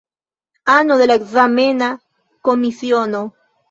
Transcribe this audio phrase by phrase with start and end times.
[0.77, 1.93] Ano de la ekzamena
[2.47, 3.27] komisiono.